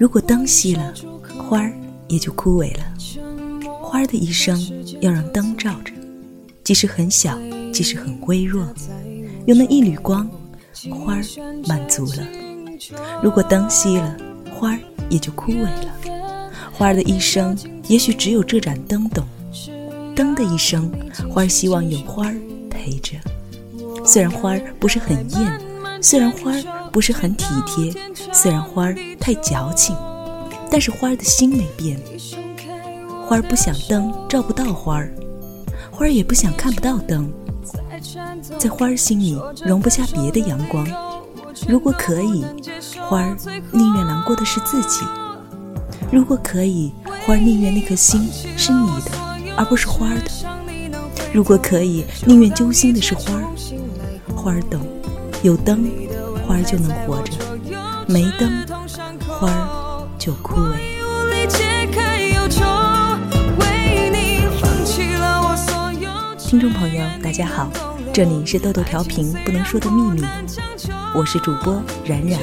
[0.00, 0.94] 如果灯熄了，
[1.46, 1.70] 花儿
[2.08, 2.84] 也就枯萎了。
[3.82, 4.58] 花儿的一生
[5.02, 5.92] 要让灯照着，
[6.64, 7.38] 即使很小，
[7.70, 8.66] 即使很微弱，
[9.44, 10.26] 有那一缕光，
[10.90, 11.22] 花儿
[11.68, 12.26] 满足了。
[13.22, 14.16] 如果灯熄了，
[14.50, 14.78] 花儿
[15.10, 15.94] 也就枯萎了。
[16.72, 17.54] 花儿的一生
[17.86, 19.22] 也许只有这盏灯懂，
[20.16, 20.90] 灯的一生，
[21.28, 22.34] 花儿希望有花儿
[22.70, 23.18] 陪着。
[24.02, 25.60] 虽然花儿不是很艳，
[26.00, 27.92] 虽然花儿不是很体贴，
[28.32, 29.96] 虽然花儿太矫情，
[30.70, 32.00] 但是花儿的心没变。
[33.26, 35.14] 花儿不想灯照不到花儿，
[35.90, 37.32] 花儿也不想看不到灯。
[38.58, 40.86] 在花儿心里容不下别的阳光。
[41.68, 42.44] 如果可以，
[43.08, 43.36] 花儿
[43.70, 45.04] 宁愿难过的是自己；
[46.10, 46.92] 如果可以，
[47.26, 49.12] 花儿宁愿那颗心是你的，
[49.56, 50.30] 而不是花儿的；
[51.32, 53.44] 如果可以，宁愿揪心的是花儿。
[54.34, 54.80] 花儿懂，
[55.42, 55.88] 有灯，
[56.50, 57.32] 花儿就能活着；
[58.08, 58.66] 没灯，
[59.28, 60.74] 花儿就枯萎。
[66.38, 67.70] 听众朋友，大家好，
[68.12, 70.24] 这里是豆豆调频不能说的秘密，
[71.14, 72.40] 我是主播冉冉。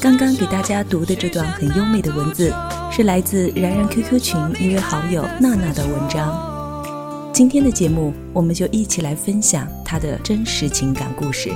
[0.00, 2.54] 刚刚给大家读的这段很优美的文字，
[2.88, 7.32] 是来自冉冉 QQ 群一位好友娜娜的文章。
[7.32, 11.50] 今天的节目，我们就一起来分享她的真实情感故事。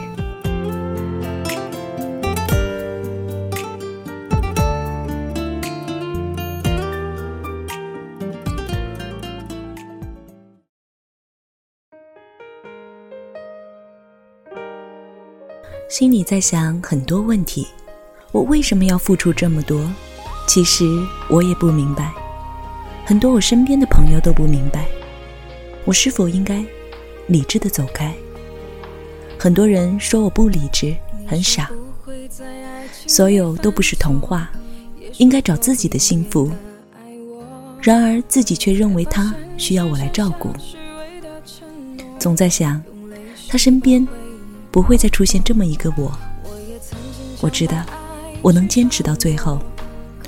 [15.93, 17.67] 心里在想很多问题：
[18.31, 19.79] 我为什么要付出这么多？
[20.49, 20.87] 其实
[21.29, 22.11] 我也不明白，
[23.05, 24.87] 很多我身边的朋友都不明白。
[25.85, 26.65] 我是否应该
[27.27, 28.11] 理智的走开？
[29.39, 31.71] 很多人说我不理智，很傻。
[33.07, 34.51] 所有都不是童话，
[35.19, 36.51] 应该找自己的幸福。
[37.83, 40.49] 然而自己却认为他需要我来照顾。
[42.19, 42.83] 总在想，
[43.47, 44.09] 他身边
[44.73, 46.11] 不会再出现这么一个我。
[47.41, 47.77] 我知道，
[48.41, 49.61] 我能坚持到最后。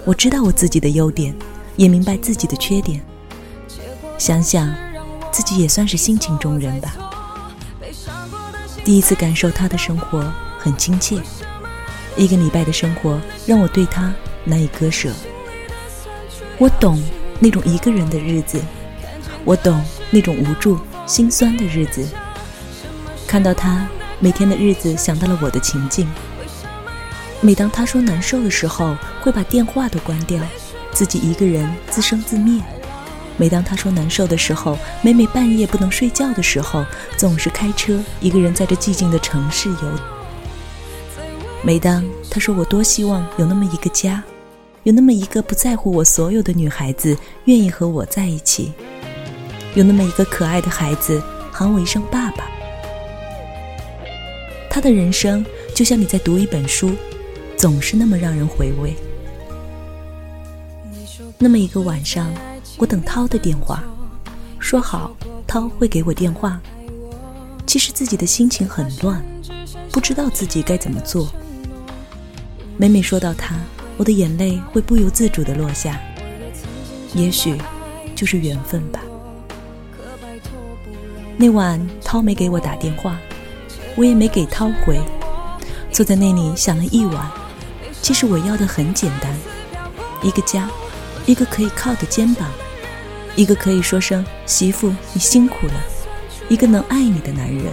[0.05, 1.35] 我知道我自己的优点，
[1.75, 3.03] 也明白自己的缺点。
[4.19, 4.73] 想想。
[5.33, 6.95] 自己也算是性情中人吧。
[8.85, 11.21] 第一次感受他的生活很亲切，
[12.17, 15.13] 一个礼拜的生活让我对他难以割舍。
[16.57, 17.03] 我懂
[17.41, 18.63] 那种一个人的日子，
[19.45, 19.83] 我懂
[20.13, 22.07] 那种无助、心酸的日子。
[23.27, 23.89] 看到他
[24.21, 26.09] 每天的日子，想到了我的情境。
[27.41, 30.41] 每当他说难受的时候，会把电话都关掉，
[30.93, 32.63] 自己一个人自生自灭。
[33.37, 36.87] 每当他说难受的时候，每每半夜不能睡觉的时候，
[37.17, 39.99] 总是开车一个人在这寂静的城市游。
[41.63, 44.23] 每当他说我多希望有那么一个家，
[44.85, 47.17] 有那么一个不在乎我所有的女孩子
[47.47, 48.73] 愿意和我在一起，
[49.75, 51.21] 有那么一个可爱的孩子
[51.51, 52.54] 喊我一声爸爸。
[54.75, 56.91] 他的人生就像你在读一本书，
[57.57, 58.93] 总是那么让人回味。
[61.39, 62.35] 那么一个晚上。
[62.77, 63.85] 我等涛的电话，
[64.59, 66.61] 说好涛会给我电话。
[67.65, 69.25] 其实自己的心情很乱，
[69.93, 71.33] 不知道自己该怎么做。
[72.77, 73.55] 每每说到他，
[73.97, 76.01] 我的眼泪会不由自主的落下。
[77.15, 77.57] 也许
[78.17, 79.01] 就是缘分吧。
[81.37, 83.21] 那晚涛没给我打电话，
[83.97, 85.01] 我也没给涛回，
[85.91, 87.31] 坐在那里想了一晚。
[88.03, 89.33] 其实我要的很简单，
[90.23, 90.69] 一个家，
[91.27, 92.49] 一个可以靠的肩膀。
[93.37, 95.75] 一个可以说声“媳妇，你辛苦了”，
[96.49, 97.65] 一个能爱你的男人，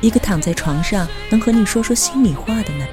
[0.00, 2.88] 一个躺在床上能和你说说心里话的男人。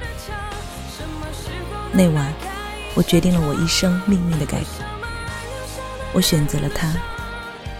[1.92, 2.32] 那晚，
[2.94, 4.68] 我决定了我一生命运的改变。
[6.12, 6.92] 我选择了他，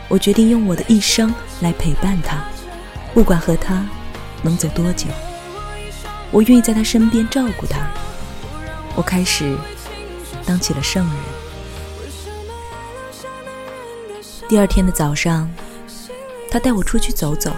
[0.08, 2.42] 我决定用我的一生来陪伴他，
[3.14, 3.86] 不管和他
[4.42, 5.06] 能走多久，
[6.30, 7.90] 我愿意在他身边照顾他。
[8.96, 9.56] 我开始
[10.44, 11.14] 当起了圣人。
[14.48, 15.48] 第二天的早上，
[16.50, 17.52] 他带我出去走走。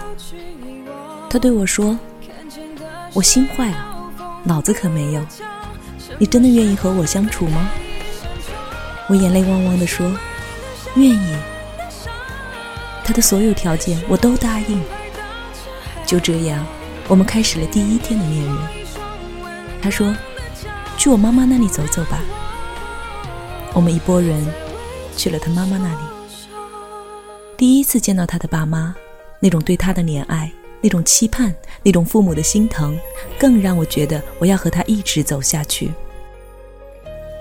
[1.29, 1.97] 他对我说
[3.13, 4.11] ：“我心坏了，
[4.43, 5.25] 脑子可没有。
[6.19, 7.67] 你真的愿意和我相处吗？”
[9.09, 10.15] 我眼泪汪汪地说
[10.95, 11.37] ：“愿意。”
[13.03, 14.79] 他的所有条件我都答应。
[16.05, 16.65] 就这样，
[17.07, 18.57] 我们开始了第一天的恋人。
[19.81, 20.15] 他说
[20.97, 22.21] ：“去我妈妈那里走走吧。”
[23.73, 24.45] 我们一拨人
[25.17, 25.99] 去了他妈妈那里。
[27.57, 28.95] 第一次见到他的爸妈，
[29.39, 30.51] 那种对他的怜爱，
[30.81, 32.97] 那种期盼，那种父母的心疼，
[33.39, 35.91] 更让我觉得我要和他一直走下去。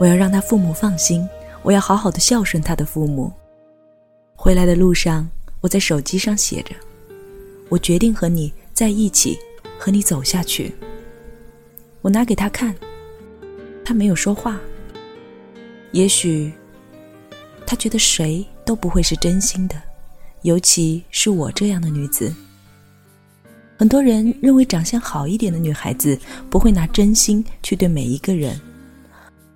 [0.01, 1.29] 我要让他父母放心，
[1.63, 3.33] 我要好好的孝顺他的父母。
[4.35, 5.29] 回来的路上，
[5.61, 6.75] 我在手机上写着
[7.73, 9.39] ：“我决定和你在一起，
[9.79, 10.75] 和你走下去。”
[12.03, 12.75] 我拿给他看，
[13.83, 14.61] 他没有说话。
[15.93, 16.53] 也许，
[17.67, 19.83] 他觉得谁都不会是真心的，
[20.43, 22.31] 尤其是我这样的女子。
[23.79, 26.19] 很多人认为长相好一点的女孩子
[26.51, 28.61] 不会拿真心去对每一个人。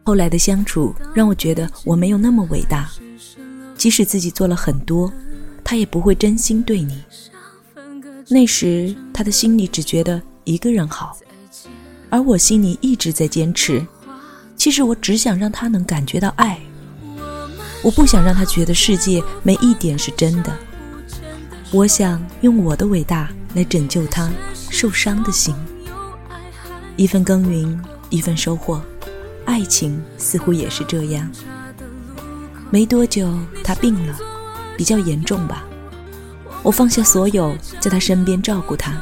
[0.05, 2.89] 后来的相处让我觉得我没有那么伟大，
[3.77, 5.13] 即使自己做了很多，
[5.63, 7.05] 他也不会真心对你。
[8.29, 11.17] 那时他的心里只觉得一个人好。
[12.11, 13.85] 而我心里一直在坚持，
[14.57, 16.59] 其实我只想让他能感觉到爱，
[17.83, 20.57] 我不想让他觉得世界没一点是真的。
[21.73, 24.31] 我想用我的伟大来拯救他
[24.71, 25.55] 受伤的心。
[26.97, 28.81] 一份耕耘，一份收获，
[29.45, 31.31] 爱情似乎也是这样。
[32.71, 33.33] 没多久，
[33.63, 34.17] 他病了，
[34.77, 35.65] 比较严重吧。
[36.67, 39.01] 我放下所有，在他身边照顾他。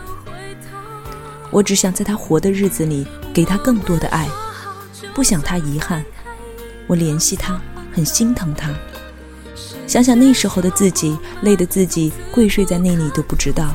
[1.51, 4.29] 我只想在他活的日子里给他更多的爱，
[5.15, 6.05] 不想他遗憾。
[6.87, 7.59] 我联系他，
[7.91, 8.71] 很心疼他。
[9.87, 13.75] 想想那时候的自己，累得自己跪睡在那里都不知道，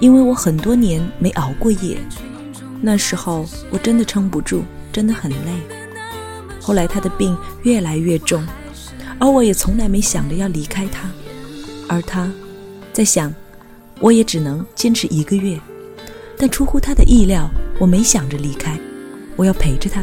[0.00, 1.98] 因为我很多年没熬过夜。
[2.80, 5.52] 那时候我真的撑不住，真的很累。
[6.62, 8.42] 后来他的病越来越重，
[9.18, 11.10] 而我也从来没想着要离开他。
[11.88, 12.32] 而他，
[12.96, 13.30] 在想，
[14.00, 15.60] 我也只能坚持一个月。
[16.38, 17.46] 但出乎他的意料，
[17.78, 18.74] 我没想着离开，
[19.36, 20.02] 我要陪着他。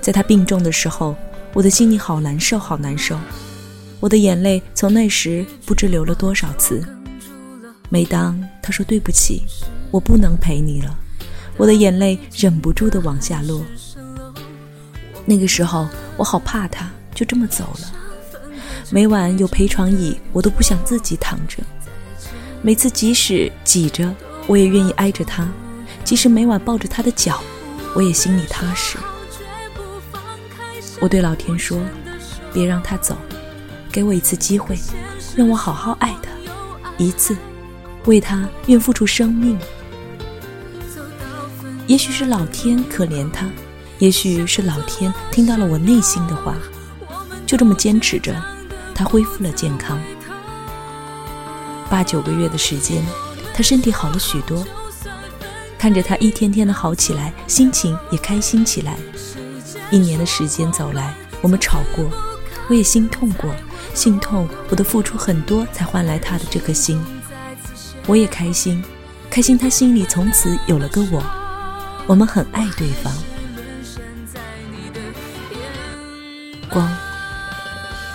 [0.00, 1.14] 在他病重的时候，
[1.52, 3.20] 我的心里好难受，好难受。
[4.00, 6.82] 我的眼泪从那时不知流了多少次。
[7.90, 9.42] 每当他说对不起，
[9.90, 10.98] 我不能陪你了，
[11.58, 13.62] 我的眼泪忍不住的往下落。
[15.26, 15.86] 那个时候，
[16.16, 17.92] 我好怕他就这么走了。
[18.90, 21.58] 每晚有陪床椅，我都不想自己躺着。
[22.62, 24.14] 每次即使挤着。
[24.46, 25.48] 我也愿意挨着他，
[26.02, 27.40] 即使每晚抱着他的脚，
[27.94, 28.98] 我也心里踏实。
[31.00, 31.80] 我对老天说
[32.52, 33.16] ：“别让他走，
[33.92, 34.76] 给我一次机会，
[35.36, 36.30] 让我好好爱他
[36.98, 37.36] 一次，
[38.06, 39.56] 为他愿付出生命。”
[41.86, 43.48] 也许是老天可怜他，
[44.00, 46.56] 也许是老天听到了我内心的话，
[47.46, 48.34] 就这么坚持着，
[48.96, 49.96] 他恢复了健康。
[51.90, 53.04] 八九个月的时间。
[53.52, 54.64] 他身体好了许多，
[55.76, 58.96] 看着他一天天的好起来，心情也开心起来。
[59.90, 62.08] 一年的时间走来，我们吵过，
[62.68, 63.50] 我也心痛过，
[63.92, 67.04] 心痛我的付出很多才换来他的这颗心。
[68.06, 68.82] 我也开心，
[69.28, 71.22] 开心他心里从此有了个我，
[72.06, 73.12] 我们很爱对方。
[76.70, 76.88] 光，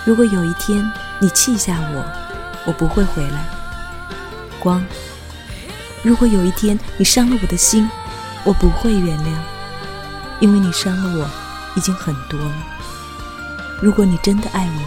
[0.04, 0.82] 如果有一天
[1.20, 2.04] 你弃下我，
[2.66, 3.55] 我不会回来。
[4.66, 4.84] 光。
[6.02, 7.88] 如果有一天你伤了我的心，
[8.44, 9.38] 我不会原谅，
[10.40, 11.30] 因为你伤了我
[11.76, 12.52] 已经很多了。
[13.80, 14.80] 如果你真的爱我，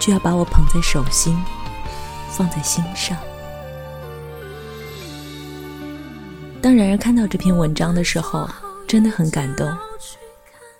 [0.00, 1.36] 就要把我捧在手心，
[2.32, 3.16] 放在心上。
[6.60, 8.48] 当然然看到这篇文章的时候，
[8.84, 9.72] 真的很感动。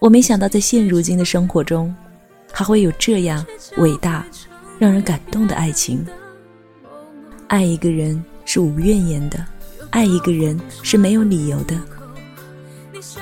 [0.01, 1.95] 我没想到在现如今的生活中，
[2.53, 3.47] 还会有这样
[3.77, 4.25] 伟大、
[4.77, 6.05] 让人感动的爱情。
[7.49, 8.25] 爱一个人。
[8.51, 9.45] 是无怨言的，
[9.91, 11.77] 爱一个人是没有理由的。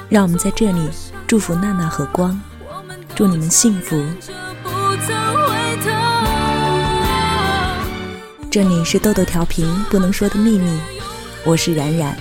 [0.09, 0.89] 让我们在这里
[1.27, 2.41] 祝福娜娜和光，
[3.17, 4.01] 祝你们幸福。
[8.49, 10.79] 这里是豆豆调频不能说的秘密，
[11.45, 12.17] 我是冉冉。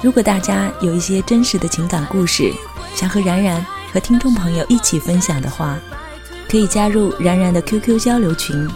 [0.00, 2.52] 如果大家有一些真实的情感故事，
[2.94, 5.76] 想和冉冉和听众朋友一起分享的话，
[6.48, 8.68] 可以加入冉冉的 QQ 交流群，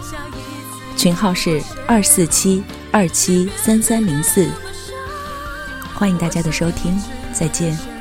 [0.96, 2.62] 群号是二四七。
[2.92, 4.48] 二七三三零四，
[5.96, 6.96] 欢迎大家的收听，
[7.32, 7.93] 再见。